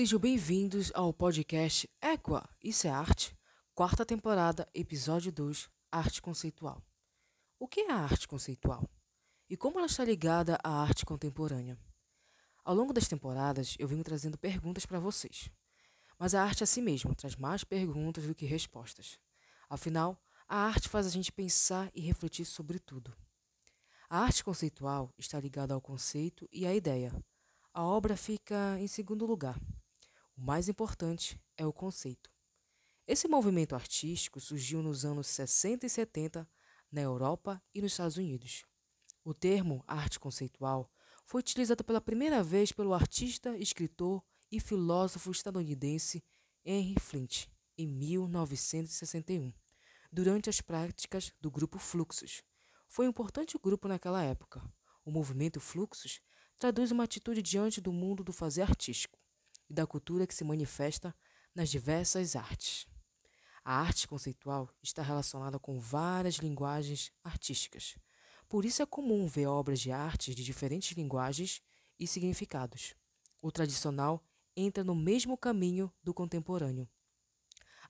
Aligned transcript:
Sejam 0.00 0.18
bem-vindos 0.18 0.90
ao 0.94 1.12
podcast 1.12 1.86
Equa, 2.00 2.48
Isso 2.64 2.86
é 2.86 2.90
Arte, 2.90 3.36
quarta 3.74 4.02
temporada, 4.02 4.66
episódio 4.72 5.30
2, 5.30 5.68
Arte 5.92 6.22
Conceitual. 6.22 6.82
O 7.58 7.68
que 7.68 7.80
é 7.82 7.92
a 7.92 7.96
arte 7.96 8.26
conceitual? 8.26 8.88
E 9.46 9.58
como 9.58 9.76
ela 9.76 9.86
está 9.86 10.02
ligada 10.02 10.58
à 10.64 10.80
arte 10.80 11.04
contemporânea? 11.04 11.78
Ao 12.64 12.74
longo 12.74 12.94
das 12.94 13.08
temporadas, 13.08 13.76
eu 13.78 13.86
venho 13.86 14.02
trazendo 14.02 14.38
perguntas 14.38 14.86
para 14.86 14.98
vocês. 14.98 15.50
Mas 16.18 16.34
a 16.34 16.42
arte 16.42 16.64
a 16.64 16.66
si 16.66 16.80
mesma 16.80 17.14
traz 17.14 17.36
mais 17.36 17.62
perguntas 17.62 18.26
do 18.26 18.34
que 18.34 18.46
respostas. 18.46 19.18
Afinal, 19.68 20.18
a 20.48 20.64
arte 20.64 20.88
faz 20.88 21.04
a 21.04 21.10
gente 21.10 21.30
pensar 21.30 21.90
e 21.94 22.00
refletir 22.00 22.46
sobre 22.46 22.78
tudo. 22.78 23.14
A 24.08 24.20
arte 24.20 24.42
conceitual 24.42 25.12
está 25.18 25.38
ligada 25.38 25.74
ao 25.74 25.80
conceito 25.82 26.48
e 26.50 26.66
à 26.66 26.74
ideia. 26.74 27.12
A 27.74 27.84
obra 27.84 28.16
fica 28.16 28.80
em 28.80 28.88
segundo 28.88 29.26
lugar. 29.26 29.60
O 30.40 30.42
mais 30.42 30.70
importante 30.70 31.38
é 31.54 31.66
o 31.66 31.72
conceito. 31.72 32.30
Esse 33.06 33.28
movimento 33.28 33.74
artístico 33.74 34.40
surgiu 34.40 34.82
nos 34.82 35.04
anos 35.04 35.26
60 35.26 35.84
e 35.84 35.90
70 35.90 36.48
na 36.90 37.02
Europa 37.02 37.62
e 37.74 37.82
nos 37.82 37.92
Estados 37.92 38.16
Unidos. 38.16 38.64
O 39.22 39.34
termo 39.34 39.84
arte 39.86 40.18
conceitual 40.18 40.90
foi 41.26 41.40
utilizado 41.40 41.84
pela 41.84 42.00
primeira 42.00 42.42
vez 42.42 42.72
pelo 42.72 42.94
artista, 42.94 43.54
escritor 43.58 44.24
e 44.50 44.58
filósofo 44.58 45.30
estadunidense 45.30 46.24
Henry 46.64 46.98
Flint 46.98 47.46
em 47.76 47.86
1961, 47.86 49.52
durante 50.10 50.48
as 50.48 50.62
práticas 50.62 51.34
do 51.38 51.50
grupo 51.50 51.78
Fluxus. 51.78 52.42
Foi 52.88 53.04
um 53.04 53.10
importante 53.10 53.58
grupo 53.58 53.86
naquela 53.86 54.22
época. 54.22 54.62
O 55.04 55.10
movimento 55.10 55.60
Fluxus 55.60 56.22
traduz 56.58 56.90
uma 56.90 57.04
atitude 57.04 57.42
diante 57.42 57.78
do 57.78 57.92
mundo 57.92 58.24
do 58.24 58.32
fazer 58.32 58.62
artístico 58.62 59.19
e 59.70 59.72
da 59.72 59.86
cultura 59.86 60.26
que 60.26 60.34
se 60.34 60.44
manifesta 60.44 61.14
nas 61.54 61.70
diversas 61.70 62.34
artes. 62.34 62.86
A 63.64 63.80
arte 63.80 64.08
conceitual 64.08 64.68
está 64.82 65.00
relacionada 65.02 65.58
com 65.58 65.78
várias 65.78 66.36
linguagens 66.36 67.12
artísticas. 67.22 67.96
Por 68.48 68.64
isso 68.64 68.82
é 68.82 68.86
comum 68.86 69.28
ver 69.28 69.46
obras 69.46 69.78
de 69.78 69.92
arte 69.92 70.34
de 70.34 70.42
diferentes 70.42 70.96
linguagens 70.96 71.62
e 71.98 72.06
significados. 72.06 72.94
O 73.40 73.52
tradicional 73.52 74.24
entra 74.56 74.82
no 74.82 74.94
mesmo 74.94 75.36
caminho 75.36 75.92
do 76.02 76.12
contemporâneo. 76.12 76.88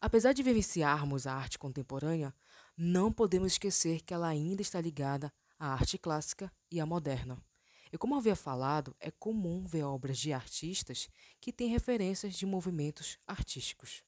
Apesar 0.00 0.33
de 0.33 0.42
vivenciarmos 0.42 1.27
a 1.27 1.34
arte 1.34 1.59
contemporânea, 1.59 2.34
não 2.77 3.12
podemos 3.12 3.53
esquecer 3.53 4.00
que 4.00 4.15
ela 4.15 4.28
ainda 4.28 4.62
está 4.62 4.81
ligada 4.81 5.33
à 5.59 5.72
arte 5.72 5.98
clássica 5.98 6.53
e 6.70 6.81
à 6.81 6.87
moderna. 6.87 7.42
E 7.92 7.98
como 7.98 8.14
havia 8.14 8.36
falado, 8.36 8.94
é 9.00 9.10
comum 9.10 9.64
ver 9.66 9.83
obras 9.83 10.19
de 10.19 10.33
artistas 10.33 11.08
que 11.41 11.52
têm 11.52 11.69
referências 11.69 12.34
de 12.34 12.47
movimentos 12.47 13.19
artísticos. 13.27 14.05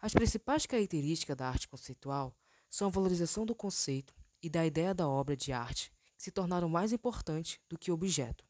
As 0.00 0.12
principais 0.12 0.66
características 0.66 1.36
da 1.36 1.48
arte 1.48 1.66
conceitual 1.66 2.36
são 2.70 2.88
a 2.88 2.90
valorização 2.90 3.44
do 3.44 3.54
conceito 3.54 4.14
e 4.40 4.48
da 4.48 4.64
ideia 4.64 4.94
da 4.94 5.08
obra 5.08 5.36
de 5.36 5.52
arte, 5.52 5.90
que 6.16 6.22
se 6.22 6.30
tornaram 6.30 6.68
mais 6.68 6.92
importantes 6.92 7.58
do 7.68 7.76
que 7.76 7.90
o 7.90 7.94
objeto, 7.94 8.44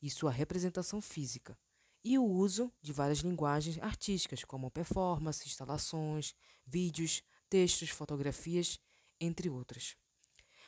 e 0.00 0.08
sua 0.08 0.30
representação 0.30 1.00
física, 1.00 1.58
e 2.04 2.18
o 2.18 2.24
uso 2.24 2.72
de 2.80 2.92
várias 2.92 3.18
linguagens 3.18 3.78
artísticas, 3.78 4.44
como 4.44 4.70
performance, 4.70 5.46
instalações, 5.46 6.34
vídeos, 6.66 7.22
textos, 7.48 7.90
fotografias, 7.90 8.78
entre 9.20 9.48
outras. 9.48 9.96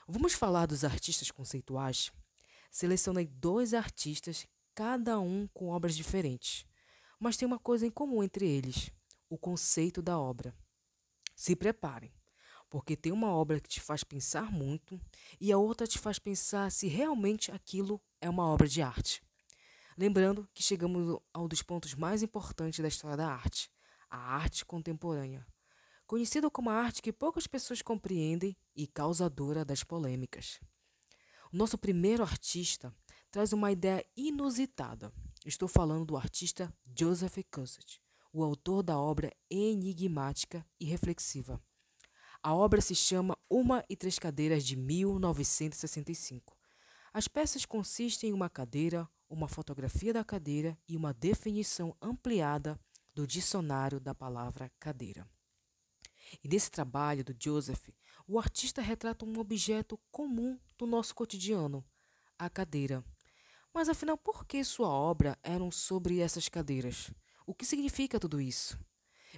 Vamos 0.06 0.34
falar 0.34 0.66
dos 0.66 0.84
artistas 0.84 1.30
conceituais? 1.30 2.12
Selecionei 2.74 3.28
dois 3.28 3.72
artistas, 3.72 4.48
cada 4.74 5.20
um 5.20 5.46
com 5.54 5.68
obras 5.68 5.94
diferentes, 5.94 6.66
mas 7.20 7.36
tem 7.36 7.46
uma 7.46 7.60
coisa 7.60 7.86
em 7.86 7.90
comum 7.90 8.20
entre 8.20 8.48
eles: 8.48 8.90
o 9.30 9.38
conceito 9.38 10.02
da 10.02 10.18
obra. 10.18 10.52
Se 11.36 11.54
preparem, 11.54 12.12
porque 12.68 12.96
tem 12.96 13.12
uma 13.12 13.28
obra 13.28 13.60
que 13.60 13.68
te 13.68 13.80
faz 13.80 14.02
pensar 14.02 14.50
muito 14.50 15.00
e 15.40 15.52
a 15.52 15.56
outra 15.56 15.86
te 15.86 16.00
faz 16.00 16.18
pensar 16.18 16.68
se 16.72 16.88
realmente 16.88 17.52
aquilo 17.52 18.02
é 18.20 18.28
uma 18.28 18.44
obra 18.44 18.66
de 18.66 18.82
arte. 18.82 19.22
Lembrando 19.96 20.48
que 20.52 20.60
chegamos 20.60 21.22
ao 21.32 21.46
dos 21.46 21.62
pontos 21.62 21.94
mais 21.94 22.24
importantes 22.24 22.80
da 22.80 22.88
história 22.88 23.16
da 23.16 23.28
arte, 23.28 23.70
a 24.10 24.18
arte 24.18 24.64
contemporânea, 24.64 25.46
conhecida 26.08 26.50
como 26.50 26.70
a 26.70 26.74
arte 26.74 27.02
que 27.02 27.12
poucas 27.12 27.46
pessoas 27.46 27.80
compreendem 27.82 28.56
e 28.74 28.84
causadora 28.88 29.64
das 29.64 29.84
polêmicas. 29.84 30.58
Nosso 31.54 31.78
primeiro 31.78 32.24
artista 32.24 32.92
traz 33.30 33.52
uma 33.52 33.70
ideia 33.70 34.04
inusitada. 34.16 35.12
Estou 35.46 35.68
falando 35.68 36.04
do 36.04 36.16
artista 36.16 36.74
Joseph 36.98 37.38
Conrad 37.48 38.00
o 38.32 38.42
autor 38.42 38.82
da 38.82 38.98
obra 38.98 39.32
enigmática 39.48 40.66
e 40.80 40.84
reflexiva. 40.84 41.62
A 42.42 42.52
obra 42.52 42.80
se 42.80 42.92
chama 42.92 43.38
Uma 43.48 43.84
e 43.88 43.94
Três 43.94 44.18
Cadeiras 44.18 44.64
de 44.64 44.74
1965. 44.74 46.58
As 47.12 47.28
peças 47.28 47.64
consistem 47.64 48.30
em 48.30 48.32
uma 48.32 48.50
cadeira, 48.50 49.08
uma 49.30 49.46
fotografia 49.46 50.12
da 50.12 50.24
cadeira 50.24 50.76
e 50.88 50.96
uma 50.96 51.14
definição 51.14 51.96
ampliada 52.02 52.76
do 53.14 53.28
dicionário 53.28 54.00
da 54.00 54.12
palavra 54.12 54.72
cadeira. 54.80 55.24
E 56.42 56.48
nesse 56.48 56.70
trabalho 56.70 57.24
do 57.24 57.34
Joseph, 57.38 57.88
o 58.26 58.38
artista 58.38 58.80
retrata 58.80 59.24
um 59.24 59.38
objeto 59.38 59.98
comum 60.10 60.58
do 60.78 60.86
nosso 60.86 61.14
cotidiano, 61.14 61.84
a 62.38 62.48
cadeira. 62.48 63.04
Mas 63.72 63.88
afinal, 63.88 64.16
por 64.16 64.46
que 64.46 64.62
sua 64.64 64.88
obra 64.88 65.38
eram 65.42 65.70
sobre 65.70 66.20
essas 66.20 66.48
cadeiras? 66.48 67.10
O 67.46 67.54
que 67.54 67.66
significa 67.66 68.20
tudo 68.20 68.40
isso? 68.40 68.78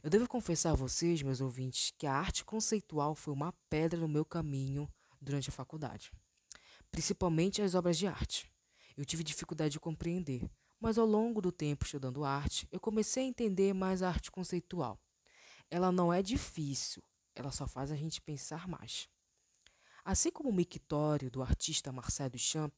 Eu 0.02 0.10
devo 0.10 0.28
confessar 0.28 0.72
a 0.72 0.76
vocês, 0.76 1.22
meus 1.22 1.40
ouvintes, 1.40 1.92
que 1.96 2.06
a 2.06 2.12
arte 2.12 2.44
conceitual 2.44 3.14
foi 3.14 3.32
uma 3.32 3.52
pedra 3.68 3.98
no 3.98 4.06
meu 4.06 4.24
caminho 4.24 4.88
durante 5.20 5.48
a 5.48 5.52
faculdade, 5.52 6.12
principalmente 6.90 7.62
as 7.62 7.74
obras 7.74 7.96
de 7.96 8.06
arte. 8.06 8.50
Eu 8.96 9.04
tive 9.04 9.24
dificuldade 9.24 9.72
de 9.72 9.80
compreender, 9.80 10.48
mas 10.78 10.98
ao 10.98 11.06
longo 11.06 11.40
do 11.40 11.50
tempo 11.50 11.84
estudando 11.84 12.24
arte, 12.24 12.68
eu 12.70 12.78
comecei 12.78 13.24
a 13.24 13.26
entender 13.26 13.72
mais 13.72 14.02
a 14.02 14.08
arte 14.08 14.30
conceitual. 14.30 15.00
Ela 15.70 15.90
não 15.90 16.12
é 16.12 16.22
difícil, 16.22 17.02
ela 17.34 17.50
só 17.50 17.66
faz 17.66 17.90
a 17.90 17.96
gente 17.96 18.20
pensar 18.20 18.68
mais. 18.68 19.08
Assim 20.04 20.30
como 20.30 20.48
o 20.48 20.54
mictório 20.54 21.30
do 21.30 21.42
artista 21.42 21.92
Marcel 21.92 22.30
Duchamp, 22.30 22.72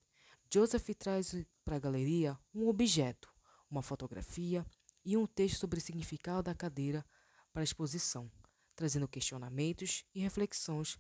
Joseph 0.53 0.89
traz 0.99 1.35
para 1.65 1.77
a 1.77 1.79
galeria 1.79 2.39
um 2.55 2.69
objeto, 2.69 3.33
uma 3.71 3.83
fotografia, 3.83 4.65
e 5.05 5.17
um 5.17 5.27
texto 5.27 5.61
sobre 5.61 5.79
o 5.79 5.83
significado 5.83 6.43
da 6.43 6.55
cadeira 6.55 7.05
para 7.53 7.63
a 7.63 7.65
exposição, 7.65 8.31
trazendo 8.75 9.09
questionamentos 9.09 10.05
e 10.15 10.21
reflexões 10.21 10.99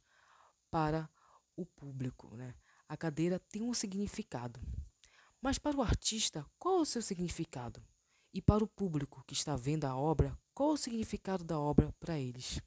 para 0.70 1.10
o 1.56 1.66
público. 1.66 2.34
Né? 2.36 2.54
A 2.88 2.96
cadeira 2.96 3.38
tem 3.38 3.62
um 3.62 3.74
significado. 3.74 4.60
Mas 5.40 5.58
para 5.58 5.76
o 5.76 5.82
artista, 5.82 6.44
qual 6.58 6.80
o 6.80 6.86
seu 6.86 7.02
significado? 7.02 7.82
E 8.38 8.40
para 8.40 8.62
o 8.62 8.68
público 8.68 9.24
que 9.26 9.34
está 9.34 9.56
vendo 9.56 9.84
a 9.84 9.96
obra, 9.96 10.38
qual 10.54 10.70
o 10.70 10.76
significado 10.76 11.42
da 11.42 11.58
obra 11.58 11.92
para 11.98 12.20
eles? 12.20 12.60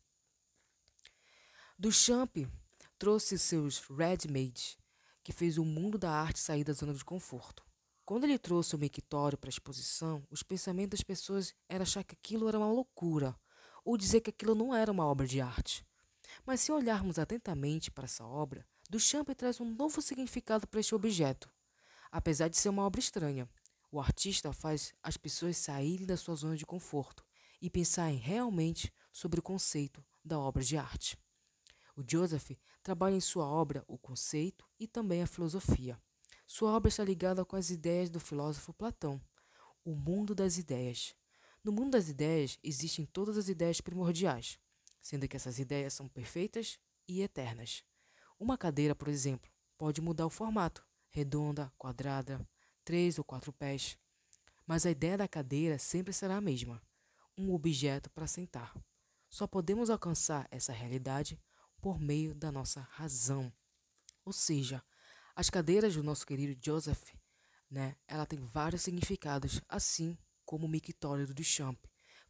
Duchamp 1.80 2.46
trouxe 3.00 3.40
seus 3.40 3.80
ready-made, 3.88 4.78
que 5.24 5.32
fez 5.32 5.58
o 5.58 5.64
mundo 5.64 5.98
da 5.98 6.12
arte 6.12 6.40
sair 6.40 6.66
da 6.66 6.74
zona 6.74 6.94
de 6.94 7.06
conforto. 7.06 7.64
Quando 8.04 8.26
ele 8.26 8.38
trouxe 8.38 8.76
o 8.76 8.78
mictório 8.78 9.38
para 9.38 9.48
a 9.48 9.56
exposição, 9.56 10.28
os 10.30 10.44
pensamentos 10.44 11.00
das 11.00 11.06
pessoas 11.06 11.56
eram 11.70 11.84
achar 11.84 12.04
que 12.04 12.16
aquilo 12.16 12.50
era 12.50 12.60
uma 12.60 12.70
loucura, 12.70 13.34
ou 13.86 13.96
dizer 13.96 14.20
que 14.20 14.30
aquilo 14.30 14.54
não 14.54 14.76
era 14.76 14.92
uma 14.92 15.06
obra 15.06 15.26
de 15.26 15.40
arte. 15.40 15.88
Mas 16.46 16.60
se 16.60 16.74
olharmos 16.74 17.18
atentamente 17.18 17.90
para 17.90 18.04
essa 18.04 18.26
obra, 18.26 18.68
Duchamp 18.90 19.30
traz 19.38 19.62
um 19.62 19.74
novo 19.74 20.02
significado 20.02 20.68
para 20.68 20.82
este 20.82 20.94
objeto. 20.94 21.50
Apesar 22.12 22.50
de 22.50 22.58
ser 22.58 22.68
uma 22.68 22.84
obra 22.84 23.00
estranha, 23.00 23.48
o 23.92 24.00
artista 24.00 24.54
faz 24.54 24.94
as 25.04 25.18
pessoas 25.18 25.58
saírem 25.58 26.06
da 26.06 26.16
sua 26.16 26.34
zona 26.36 26.56
de 26.56 26.66
conforto 26.66 27.26
e 27.62 27.70
pensarem 27.70 28.18
realmente 28.18 28.92
sobre 29.12 29.40
o 29.40 29.44
conceito 29.44 30.04
da 30.24 30.40
obra 30.40 30.64
de 30.64 30.78
arte. 30.78 31.18
O 31.96 32.04
Joseph 32.08 32.52
trabalha 32.82 33.16
em 33.16 33.22
sua 33.22 33.46
obra 33.46 33.84
o 33.88 33.98
conceito 33.98 34.66
e 34.80 34.88
também 34.88 35.22
a 35.22 35.28
filosofia. 35.28 36.02
Sua 36.48 36.72
obra 36.72 36.88
está 36.88 37.04
ligada 37.04 37.44
com 37.44 37.56
as 37.56 37.70
ideias 37.70 38.10
do 38.10 38.20
filósofo 38.20 38.74
Platão, 38.74 39.22
o 39.84 39.94
mundo 39.94 40.34
das 40.34 40.58
ideias. 40.58 41.14
No 41.64 41.72
mundo 41.72 41.92
das 41.92 42.08
ideias 42.08 42.58
existem 42.64 43.06
todas 43.06 43.38
as 43.38 43.50
ideias 43.50 43.82
primordiais, 43.82 44.58
sendo 45.02 45.28
que 45.28 45.36
essas 45.36 45.60
ideias 45.60 45.94
são 45.94 46.08
perfeitas 46.08 46.80
e 47.08 47.22
eternas. 47.22 47.84
Uma 48.40 48.58
cadeira, 48.58 48.96
por 48.96 49.10
exemplo, 49.10 49.52
pode 49.78 50.02
mudar 50.02 50.26
o 50.26 50.30
formato, 50.30 50.86
redonda, 51.10 51.72
quadrada, 51.78 52.46
três 52.84 53.18
ou 53.18 53.24
quatro 53.24 53.52
pés. 53.54 53.98
Mas 54.66 54.86
a 54.86 54.92
ideia 54.92 55.18
da 55.18 55.28
cadeira 55.28 55.78
sempre 55.78 56.14
será 56.14 56.38
a 56.38 56.42
mesma: 56.42 56.82
um 57.38 57.54
objeto 57.54 58.10
para 58.12 58.28
sentar. 58.28 58.74
Só 59.30 59.48
podemos 59.48 59.90
alcançar 59.90 60.48
essa 60.52 60.74
realidade 60.74 61.40
por 61.82 62.00
meio 62.00 62.36
da 62.36 62.52
nossa 62.52 62.82
razão. 62.92 63.52
Ou 64.24 64.34
seja, 64.34 64.84
as 65.36 65.50
cadeiras 65.50 65.96
do 65.96 66.04
nosso 66.04 66.26
querido 66.26 66.60
Joseph, 66.64 67.04
né, 67.70 67.96
ela 68.08 68.26
tem 68.26 68.40
vários 68.40 68.82
significados, 68.82 69.62
assim 69.68 70.18
como 70.46 70.66
o 70.66 70.70
mictório 70.70 71.26
do 71.26 71.34
Duchamp. 71.34 71.78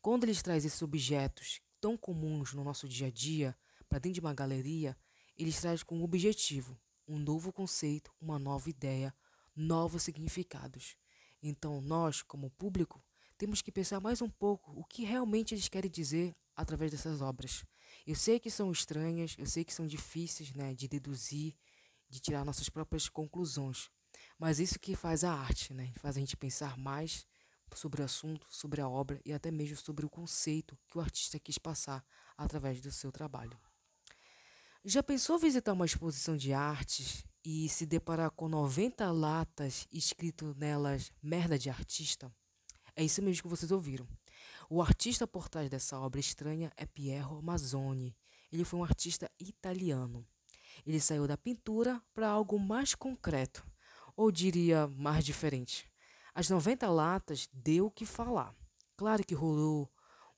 Quando 0.01 0.23
eles 0.23 0.41
trazem 0.41 0.67
esses 0.67 0.81
objetos 0.81 1.59
tão 1.79 1.97
comuns 1.97 2.53
no 2.53 2.63
nosso 2.63 2.87
dia 2.87 3.07
a 3.07 3.11
dia 3.11 3.57
para 3.89 3.99
dentro 3.99 4.15
de 4.15 4.19
uma 4.21 4.33
galeria, 4.33 4.95
eles 5.35 5.59
trazem 5.59 5.85
com 5.85 5.97
um 5.97 6.03
objetivo, 6.03 6.79
um 7.07 7.17
novo 7.17 7.51
conceito, 7.51 8.13
uma 8.21 8.37
nova 8.37 8.69
ideia, 8.69 9.13
novos 9.55 10.03
significados. 10.03 10.95
Então, 11.41 11.81
nós, 11.81 12.21
como 12.21 12.51
público, 12.51 13.03
temos 13.37 13.61
que 13.61 13.71
pensar 13.71 13.99
mais 13.99 14.21
um 14.21 14.29
pouco 14.29 14.71
o 14.79 14.83
que 14.83 15.03
realmente 15.03 15.53
eles 15.53 15.67
querem 15.67 15.89
dizer 15.89 16.35
através 16.55 16.91
dessas 16.91 17.21
obras. 17.21 17.65
Eu 18.05 18.15
sei 18.15 18.39
que 18.39 18.51
são 18.51 18.71
estranhas, 18.71 19.35
eu 19.37 19.45
sei 19.45 19.63
que 19.63 19.73
são 19.73 19.87
difíceis 19.87 20.53
né, 20.53 20.73
de 20.73 20.87
deduzir, 20.87 21.55
de 22.09 22.19
tirar 22.19 22.45
nossas 22.45 22.69
próprias 22.69 23.09
conclusões, 23.09 23.89
mas 24.37 24.59
isso 24.59 24.79
que 24.79 24.95
faz 24.95 25.23
a 25.23 25.33
arte, 25.33 25.73
né? 25.73 25.91
Faz 25.97 26.17
a 26.17 26.19
gente 26.19 26.35
pensar 26.37 26.77
mais 26.77 27.25
sobre 27.73 28.01
o 28.01 28.05
assunto, 28.05 28.45
sobre 28.49 28.81
a 28.81 28.87
obra 28.87 29.21
e 29.25 29.31
até 29.31 29.49
mesmo 29.49 29.77
sobre 29.77 30.05
o 30.05 30.09
conceito 30.09 30.77
que 30.87 30.97
o 30.97 31.01
artista 31.01 31.39
quis 31.39 31.57
passar 31.57 32.05
através 32.37 32.81
do 32.81 32.91
seu 32.91 33.11
trabalho. 33.11 33.57
Já 34.83 35.01
pensou 35.01 35.37
visitar 35.37 35.73
uma 35.73 35.85
exposição 35.85 36.35
de 36.35 36.53
artes 36.53 37.23
e 37.43 37.67
se 37.69 37.85
deparar 37.85 38.31
com 38.31 38.47
90 38.47 39.11
latas 39.11 39.87
escrito 39.91 40.55
nelas 40.57 41.11
merda 41.21 41.57
de 41.57 41.69
artista? 41.69 42.31
É 42.95 43.03
isso 43.03 43.21
mesmo 43.21 43.43
que 43.43 43.49
vocês 43.49 43.71
ouviram. 43.71 44.07
O 44.69 44.81
artista 44.81 45.27
por 45.27 45.49
trás 45.49 45.69
dessa 45.69 45.99
obra 45.99 46.19
estranha 46.19 46.71
é 46.77 46.85
Piero 46.85 47.41
Mazzoni. 47.41 48.15
Ele 48.51 48.63
foi 48.63 48.79
um 48.79 48.83
artista 48.83 49.29
italiano. 49.39 50.25
Ele 50.85 50.99
saiu 50.99 51.27
da 51.27 51.37
pintura 51.37 52.01
para 52.13 52.29
algo 52.29 52.59
mais 52.59 52.95
concreto, 52.95 53.65
ou 54.15 54.31
diria 54.31 54.87
mais 54.87 55.25
diferente. 55.25 55.91
As 56.33 56.49
90 56.49 56.89
latas 56.89 57.49
deu 57.51 57.87
o 57.87 57.91
que 57.91 58.05
falar. 58.05 58.55
Claro 58.95 59.25
que 59.25 59.35
rolou 59.35 59.91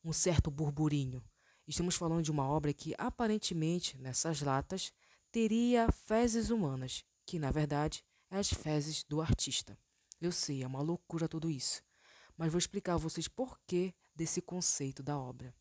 um 0.03 0.11
certo 0.11 0.49
burburinho. 0.49 1.23
Estamos 1.67 1.95
falando 1.95 2.23
de 2.23 2.31
uma 2.31 2.45
obra 2.47 2.73
que 2.73 2.93
aparentemente, 2.97 3.97
nessas 3.97 4.41
latas, 4.41 4.91
teria 5.33 5.91
fezes 5.91 6.49
humanas, 6.49 7.03
que 7.25 7.37
na 7.37 7.51
verdade 7.51 8.05
é 8.31 8.37
as 8.37 8.49
fezes 8.49 9.03
do 9.03 9.19
artista. 9.19 9.77
Eu 10.21 10.31
sei, 10.31 10.63
é 10.63 10.67
uma 10.67 10.81
loucura 10.81 11.27
tudo 11.27 11.49
isso, 11.49 11.83
mas 12.37 12.49
vou 12.49 12.57
explicar 12.57 12.93
a 12.93 12.97
vocês 12.97 13.27
por 13.27 13.59
que 13.67 13.93
desse 14.15 14.41
conceito 14.41 15.03
da 15.03 15.17
obra. 15.17 15.53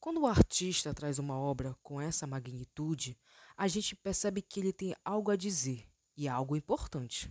Quando 0.00 0.22
o 0.22 0.26
artista 0.26 0.94
traz 0.94 1.18
uma 1.18 1.38
obra 1.38 1.76
com 1.82 2.00
essa 2.00 2.26
magnitude, 2.26 3.18
a 3.56 3.68
gente 3.68 3.94
percebe 3.94 4.40
que 4.40 4.60
ele 4.60 4.72
tem 4.72 4.96
algo 5.04 5.30
a 5.30 5.36
dizer 5.36 5.86
e 6.16 6.26
algo 6.26 6.56
importante 6.56 7.30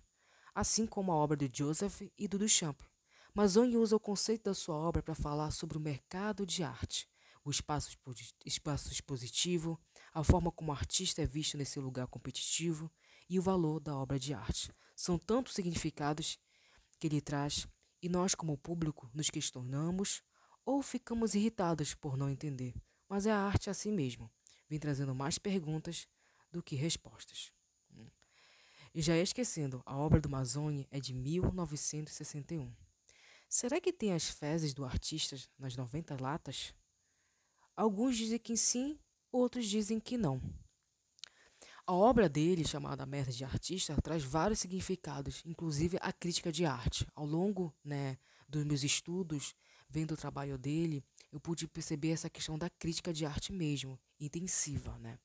assim 0.53 0.85
como 0.85 1.11
a 1.11 1.15
obra 1.15 1.35
de 1.35 1.49
Joseph 1.51 2.01
e 2.17 2.27
do 2.27 2.37
Duchamp. 2.37 2.79
Mazzoni 3.33 3.77
usa 3.77 3.95
o 3.95 3.99
conceito 3.99 4.43
da 4.43 4.53
sua 4.53 4.75
obra 4.75 5.01
para 5.01 5.15
falar 5.15 5.51
sobre 5.51 5.77
o 5.77 5.81
mercado 5.81 6.45
de 6.45 6.63
arte, 6.63 7.09
o 7.43 7.49
espaço 7.49 7.97
expositivo, 8.91 9.79
a 10.13 10.23
forma 10.23 10.51
como 10.51 10.71
o 10.71 10.75
artista 10.75 11.21
é 11.21 11.25
visto 11.25 11.57
nesse 11.57 11.79
lugar 11.79 12.07
competitivo 12.07 12.91
e 13.29 13.39
o 13.39 13.41
valor 13.41 13.79
da 13.79 13.95
obra 13.97 14.19
de 14.19 14.33
arte. 14.33 14.71
São 14.95 15.17
tantos 15.17 15.53
significados 15.53 16.37
que 16.99 17.07
ele 17.07 17.19
traz 17.19 17.67
e 18.01 18.07
nós, 18.07 18.35
como 18.35 18.57
público, 18.57 19.09
nos 19.13 19.29
questionamos 19.29 20.21
ou 20.65 20.81
ficamos 20.81 21.33
irritados 21.33 21.95
por 21.95 22.15
não 22.15 22.29
entender. 22.29 22.73
Mas 23.09 23.25
é 23.25 23.31
a 23.31 23.39
arte 23.39 23.69
assim 23.69 23.91
mesmo, 23.91 24.31
vem 24.69 24.79
trazendo 24.79 25.15
mais 25.15 25.37
perguntas 25.37 26.07
do 26.51 26.61
que 26.61 26.75
respostas. 26.75 27.51
E 28.93 29.01
já 29.01 29.17
esquecendo, 29.17 29.81
a 29.87 29.97
obra 29.97 30.21
do 30.21 30.29
Mazzoni 30.29 30.87
é 30.91 30.99
de 30.99 31.15
1961. 31.15 32.71
Será 33.49 33.81
que 33.81 33.91
tem 33.91 34.13
as 34.13 34.29
fezes 34.29 34.73
do 34.73 34.85
artista 34.85 35.35
nas 35.57 35.75
90 35.75 36.15
latas? 36.21 36.75
Alguns 37.75 38.15
dizem 38.15 38.37
que 38.37 38.55
sim, 38.55 38.99
outros 39.33 39.65
dizem 39.65 39.99
que 39.99 40.17
não. 40.17 40.41
A 41.85 41.93
obra 41.93 42.29
dele, 42.29 42.65
chamada 42.65 43.05
Merda 43.05 43.31
de 43.31 43.43
Artista, 43.43 43.99
traz 44.01 44.23
vários 44.23 44.59
significados, 44.59 45.41
inclusive 45.45 45.97
a 46.01 46.13
crítica 46.13 46.51
de 46.51 46.65
arte. 46.65 47.05
Ao 47.13 47.25
longo 47.25 47.75
né, 47.83 48.17
dos 48.47 48.63
meus 48.63 48.83
estudos, 48.83 49.53
vendo 49.89 50.13
o 50.13 50.17
trabalho 50.17 50.57
dele, 50.57 51.03
eu 51.31 51.41
pude 51.41 51.67
perceber 51.67 52.11
essa 52.11 52.29
questão 52.29 52.57
da 52.57 52.69
crítica 52.69 53.11
de 53.11 53.25
arte 53.25 53.51
mesmo, 53.51 53.99
intensiva, 54.19 54.97
né? 54.99 55.19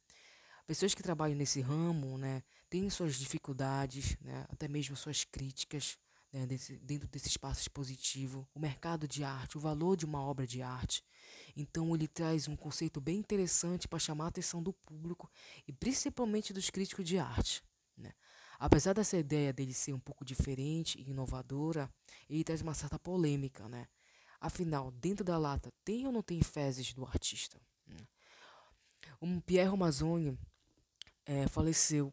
Pessoas 0.66 0.94
que 0.94 1.02
trabalham 1.02 1.36
nesse 1.36 1.60
ramo, 1.60 2.18
né, 2.18 2.42
têm 2.68 2.90
suas 2.90 3.14
dificuldades, 3.14 4.18
né, 4.20 4.44
até 4.50 4.68
mesmo 4.68 4.94
suas 4.94 5.24
críticas 5.24 5.96
né, 6.32 6.46
desse, 6.46 6.76
dentro 6.78 7.08
desse 7.08 7.28
espaço 7.28 7.62
expositivo, 7.62 8.46
o 8.54 8.60
mercado 8.60 9.08
de 9.08 9.24
arte, 9.24 9.56
o 9.56 9.60
valor 9.60 9.96
de 9.96 10.04
uma 10.04 10.20
obra 10.20 10.46
de 10.46 10.62
arte. 10.62 11.02
Então 11.56 11.94
ele 11.94 12.06
traz 12.06 12.48
um 12.48 12.56
conceito 12.56 13.00
bem 13.00 13.18
interessante 13.18 13.88
para 13.88 13.98
chamar 13.98 14.26
a 14.26 14.28
atenção 14.28 14.62
do 14.62 14.72
público 14.72 15.30
e 15.66 15.72
principalmente 15.72 16.52
dos 16.52 16.70
críticos 16.70 17.04
de 17.04 17.18
arte. 17.18 17.62
Né. 17.96 18.12
Apesar 18.58 18.92
dessa 18.92 19.16
ideia 19.16 19.52
dele 19.52 19.72
ser 19.72 19.92
um 19.92 20.00
pouco 20.00 20.24
diferente 20.24 20.98
e 21.00 21.10
inovadora, 21.10 21.90
ele 22.28 22.44
traz 22.44 22.60
uma 22.60 22.74
certa 22.74 22.98
polêmica, 22.98 23.68
né? 23.68 23.86
Afinal, 24.40 24.92
dentro 24.92 25.24
da 25.24 25.36
lata 25.36 25.72
tem 25.84 26.06
ou 26.06 26.12
não 26.12 26.22
tem 26.22 26.40
fezes 26.40 26.92
do 26.94 27.04
artista? 27.04 27.60
Né? 27.86 27.96
Um 29.20 29.40
Pierre 29.40 29.76
Mazzoni 29.76 30.38
é, 31.26 31.48
faleceu 31.48 32.12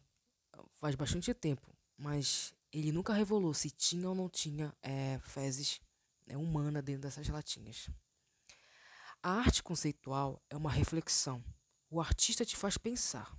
faz 0.75 0.95
bastante 0.95 1.33
tempo, 1.33 1.75
mas 1.97 2.53
ele 2.79 2.91
nunca 2.91 3.13
revelou 3.13 3.53
se 3.53 3.69
tinha 3.69 4.09
ou 4.09 4.13
não 4.13 4.29
tinha 4.29 4.75
é, 4.81 5.17
fezes 5.19 5.79
é, 6.27 6.37
humana 6.37 6.81
dentro 6.81 7.03
dessas 7.03 7.27
latinhas. 7.29 7.89
A 9.23 9.31
arte 9.31 9.63
conceitual 9.63 10.43
é 10.49 10.57
uma 10.57 10.69
reflexão. 10.69 11.43
O 11.89 12.01
artista 12.01 12.43
te 12.43 12.57
faz 12.57 12.77
pensar. 12.77 13.33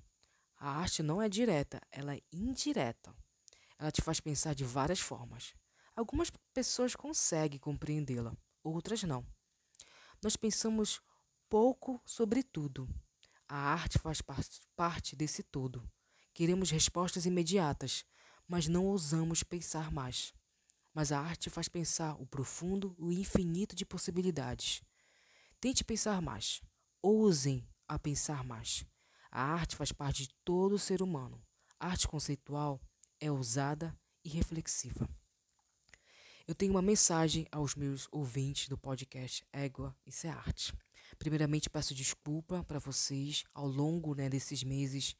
A 0.58 0.70
arte 0.70 1.02
não 1.02 1.20
é 1.20 1.28
direta, 1.28 1.80
ela 1.90 2.16
é 2.16 2.22
indireta. 2.32 3.14
Ela 3.78 3.90
te 3.90 4.00
faz 4.00 4.20
pensar 4.20 4.54
de 4.54 4.64
várias 4.64 5.00
formas. 5.00 5.54
Algumas 5.94 6.30
pessoas 6.54 6.96
conseguem 6.96 7.58
compreendê-la, 7.58 8.34
outras 8.64 9.02
não. 9.02 9.26
Nós 10.22 10.34
pensamos 10.34 11.02
pouco 11.48 12.00
sobre 12.06 12.42
tudo. 12.42 12.88
A 13.46 13.56
arte 13.56 13.98
faz 13.98 14.22
parte 14.74 15.14
desse 15.14 15.42
todo. 15.42 15.88
Queremos 16.32 16.70
respostas 16.70 17.26
imediatas, 17.26 18.04
mas 18.48 18.68
não 18.68 18.86
ousamos 18.86 19.42
pensar 19.42 19.90
mais. 19.90 20.34
Mas 20.94 21.12
a 21.12 21.20
arte 21.20 21.50
faz 21.50 21.68
pensar 21.68 22.14
o 22.20 22.26
profundo 22.26 22.94
o 22.98 23.12
infinito 23.12 23.76
de 23.76 23.84
possibilidades. 23.84 24.82
Tente 25.60 25.84
pensar 25.84 26.22
mais. 26.22 26.62
Ousem 27.02 27.68
a 27.86 27.98
pensar 27.98 28.44
mais. 28.44 28.84
A 29.30 29.42
arte 29.42 29.76
faz 29.76 29.92
parte 29.92 30.22
de 30.22 30.34
todo 30.44 30.78
ser 30.78 31.02
humano. 31.02 31.42
A 31.78 31.88
arte 31.88 32.08
conceitual 32.08 32.80
é 33.20 33.30
ousada 33.30 33.94
e 34.24 34.28
reflexiva. 34.28 35.08
Eu 36.46 36.54
tenho 36.54 36.72
uma 36.72 36.80
mensagem 36.80 37.46
aos 37.50 37.74
meus 37.74 38.06
ouvintes 38.12 38.68
do 38.68 38.78
podcast 38.78 39.44
Égua 39.52 39.96
e 40.06 40.26
é 40.26 40.30
Arte. 40.30 40.72
Primeiramente, 41.18 41.68
peço 41.68 41.94
desculpa 41.94 42.62
para 42.64 42.78
vocês. 42.78 43.44
Ao 43.52 43.66
longo 43.66 44.14
né, 44.14 44.28
desses 44.28 44.62
meses, 44.62 45.16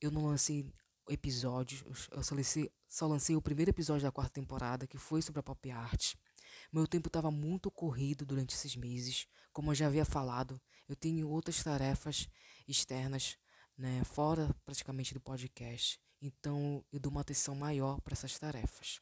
eu 0.00 0.10
não 0.10 0.26
lancei 0.26 0.70
episódios. 1.08 2.08
Eu 2.10 2.22
só 2.22 2.34
lancei, 2.34 2.70
só 2.88 3.06
lancei 3.06 3.36
o 3.36 3.42
primeiro 3.42 3.70
episódio 3.70 4.02
da 4.02 4.12
quarta 4.12 4.32
temporada, 4.32 4.86
que 4.86 4.98
foi 4.98 5.22
sobre 5.22 5.40
a 5.40 5.42
pop 5.42 5.70
art. 5.70 6.14
Meu 6.72 6.86
tempo 6.86 7.08
estava 7.08 7.30
muito 7.30 7.70
corrido 7.70 8.24
durante 8.24 8.54
esses 8.54 8.76
meses. 8.76 9.26
Como 9.52 9.70
eu 9.70 9.74
já 9.74 9.86
havia 9.86 10.04
falado, 10.04 10.60
eu 10.88 10.96
tenho 10.96 11.28
outras 11.28 11.62
tarefas 11.62 12.28
externas, 12.66 13.36
né, 13.76 14.02
fora 14.04 14.54
praticamente 14.64 15.14
do 15.14 15.20
podcast. 15.20 16.00
Então, 16.20 16.84
eu 16.92 16.98
dou 16.98 17.10
uma 17.10 17.20
atenção 17.20 17.54
maior 17.54 18.00
para 18.00 18.14
essas 18.14 18.38
tarefas. 18.38 19.00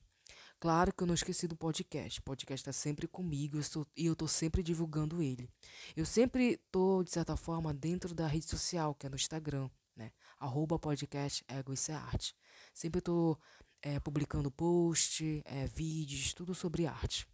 Claro 0.60 0.92
que 0.94 1.02
eu 1.02 1.06
não 1.06 1.14
esqueci 1.14 1.46
do 1.46 1.56
podcast. 1.56 2.20
O 2.20 2.22
podcast 2.22 2.62
está 2.62 2.72
sempre 2.72 3.06
comigo 3.06 3.58
e 3.96 4.06
eu 4.06 4.12
estou 4.14 4.28
sempre 4.28 4.62
divulgando 4.62 5.22
ele. 5.22 5.48
Eu 5.94 6.06
sempre 6.06 6.54
estou, 6.54 7.04
de 7.04 7.10
certa 7.10 7.36
forma, 7.36 7.74
dentro 7.74 8.14
da 8.14 8.26
rede 8.26 8.46
social, 8.46 8.94
que 8.94 9.06
é 9.06 9.10
no 9.10 9.16
Instagram, 9.16 9.68
né? 9.96 10.12
Arroba 10.38 10.78
podcast 10.78 11.44
Ego 11.48 11.72
e 11.72 11.92
Arte. 11.92 12.34
Sempre 12.72 12.98
estou 12.98 13.38
é, 13.82 14.00
publicando 14.00 14.50
post, 14.50 15.42
é, 15.44 15.66
vídeos, 15.66 16.32
tudo 16.32 16.54
sobre 16.54 16.86
arte. 16.86 17.26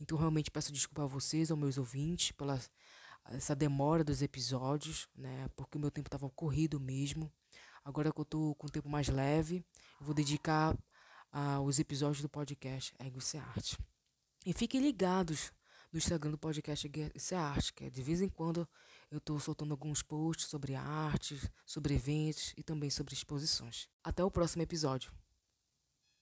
Então, 0.00 0.16
realmente 0.16 0.50
peço 0.50 0.72
desculpa 0.72 1.02
a 1.02 1.06
vocês, 1.06 1.50
aos 1.50 1.60
meus 1.60 1.76
ouvintes, 1.76 2.32
pela 2.32 2.58
essa 3.26 3.54
demora 3.54 4.02
dos 4.02 4.22
episódios, 4.22 5.08
né? 5.14 5.48
Porque 5.54 5.76
o 5.76 5.80
meu 5.80 5.90
tempo 5.90 6.08
estava 6.08 6.28
corrido 6.30 6.80
mesmo. 6.80 7.30
Agora 7.84 8.12
que 8.12 8.20
eu 8.20 8.22
estou 8.22 8.54
com 8.54 8.66
o 8.66 8.70
tempo 8.70 8.88
mais 8.88 9.08
leve, 9.08 9.64
eu 10.00 10.06
vou 10.06 10.14
dedicar 10.14 10.76
ah, 11.30 11.60
os 11.60 11.78
episódios 11.78 12.22
do 12.22 12.28
podcast 12.28 12.94
Ego 12.98 13.18
e 13.34 13.36
Arte. 13.36 13.78
E 14.46 14.52
fiquem 14.52 14.80
ligados 14.80 15.52
no 15.92 15.98
Instagram 15.98 16.32
do 16.32 16.38
podcast 16.38 16.86
Ego 16.86 17.10
e 17.14 17.34
Arte, 17.34 17.72
que 17.72 17.84
é 17.84 17.90
de 17.90 18.02
vez 18.02 18.20
em 18.20 18.28
quando 18.28 18.68
eu 19.10 19.18
estou 19.18 19.38
soltando 19.40 19.72
alguns 19.72 20.02
posts 20.02 20.46
sobre 20.46 20.74
arte, 20.74 21.40
sobre 21.66 21.94
eventos 21.94 22.54
e 22.56 22.62
também 22.62 22.90
sobre 22.90 23.12
exposições. 23.12 23.88
Até 24.04 24.24
o 24.24 24.30
próximo 24.30 24.62
episódio. 24.62 25.12